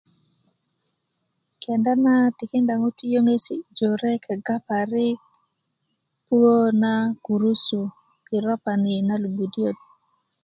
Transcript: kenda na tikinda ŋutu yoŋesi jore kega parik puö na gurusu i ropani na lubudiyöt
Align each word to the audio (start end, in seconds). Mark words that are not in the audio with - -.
kenda 1.61 1.91
na 2.03 2.13
tikinda 2.37 2.73
ŋutu 2.81 3.03
yoŋesi 3.13 3.55
jore 3.77 4.11
kega 4.23 4.55
parik 4.67 5.19
puö 6.25 6.55
na 6.81 6.93
gurusu 7.25 7.81
i 8.35 8.37
ropani 8.45 8.95
na 9.07 9.15
lubudiyöt 9.23 9.77